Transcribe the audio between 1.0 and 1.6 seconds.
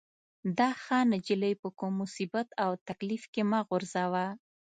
نجلۍ